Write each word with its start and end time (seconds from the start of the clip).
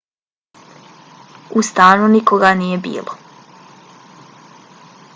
u 1.57 1.63
stanu 1.69 2.09
nikoga 2.15 2.53
nije 2.63 2.81
bilo 2.89 3.17